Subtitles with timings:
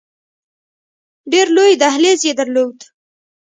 [1.31, 2.77] ډېر لوی دهلیز یې درلود.